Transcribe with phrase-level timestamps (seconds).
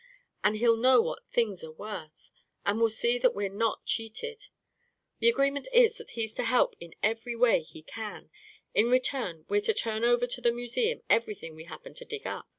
[0.43, 2.31] And he'll know what things are worth,
[2.65, 4.47] and will see that we're not cheated.
[5.19, 8.31] The agreement is that he's to help in every way he can.
[8.73, 12.25] In return, we're to turn over to the museum everything we hap pen to dig
[12.25, 12.49] up.